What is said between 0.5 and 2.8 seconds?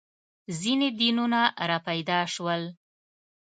•ځینې دینونه راپیدا شول.